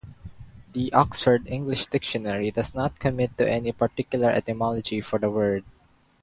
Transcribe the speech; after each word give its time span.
The 0.73 0.91
Oxford 0.93 1.47
English 1.47 1.85
Dictionary 1.85 2.49
does 2.49 2.73
not 2.73 2.97
commit 2.97 3.37
to 3.37 3.47
any 3.47 3.71
particular 3.71 4.31
etymology 4.31 4.99
for 4.99 5.19
the 5.19 5.29
word. 5.29 5.63